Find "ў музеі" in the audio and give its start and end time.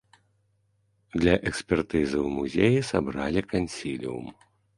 2.25-2.79